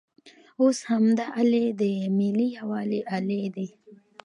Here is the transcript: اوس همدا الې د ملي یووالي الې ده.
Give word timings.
اوس 0.61 0.79
همدا 0.91 1.25
الې 1.39 1.65
د 1.79 1.83
ملي 2.17 2.47
یووالي 2.57 3.01
الې 3.15 3.41
ده. 3.55 3.67